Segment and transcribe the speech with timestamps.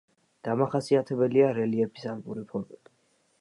[0.47, 2.95] დამახასიათებელია რელიეფის ალპური ფორმები.